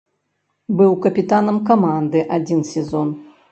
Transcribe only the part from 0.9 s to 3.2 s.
капітанам каманды адзін сезон.